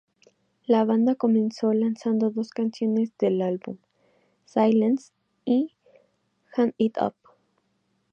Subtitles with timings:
[0.65, 3.77] La banda comenzó lanzando dos canciones del álbum,
[4.45, 5.11] "Silence"
[5.45, 5.75] y
[6.57, 7.13] "Hang It Up".